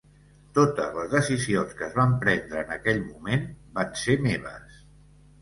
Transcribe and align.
Totes 0.57 0.95
les 0.99 1.11
decisions 1.11 1.75
que 1.81 1.85
es 1.89 1.99
van 1.99 2.15
prendre 2.23 2.63
en 2.65 2.73
aquell 2.77 3.03
moment 3.11 3.45
van 3.79 3.95
ser 4.07 4.19
meves. 4.27 4.83